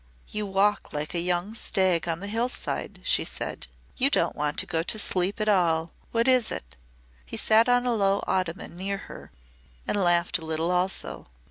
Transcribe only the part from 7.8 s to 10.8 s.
a low ottoman near her and laughed a little